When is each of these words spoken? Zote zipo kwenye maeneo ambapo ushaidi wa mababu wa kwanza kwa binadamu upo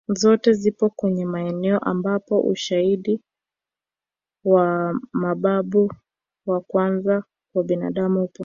Zote 0.07 0.53
zipo 0.53 0.89
kwenye 0.89 1.25
maeneo 1.25 1.79
ambapo 1.79 2.41
ushaidi 2.41 3.19
wa 4.45 4.99
mababu 5.13 5.91
wa 6.45 6.61
kwanza 6.61 7.23
kwa 7.53 7.63
binadamu 7.63 8.23
upo 8.23 8.37